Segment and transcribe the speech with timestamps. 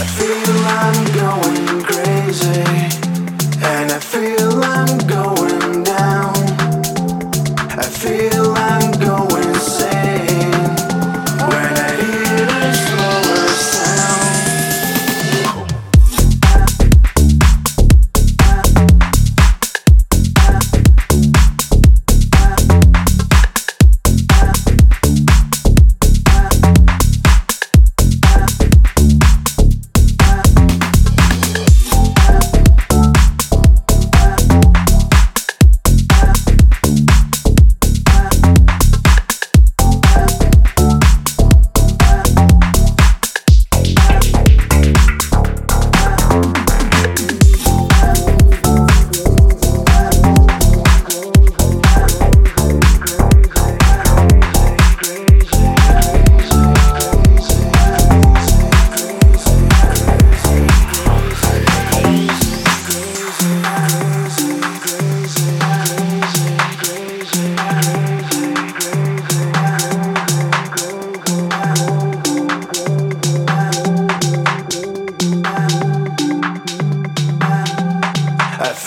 [0.00, 2.62] I feel I'm going crazy,
[3.64, 4.77] and I feel going.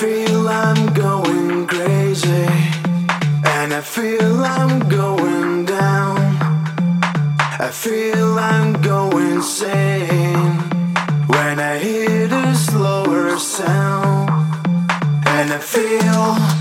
[0.01, 2.47] feel I'm going crazy,
[3.45, 6.17] and I feel I'm going down.
[7.59, 10.57] I feel I'm going insane
[11.27, 14.29] when I hear the slower sound,
[15.27, 16.60] and I feel.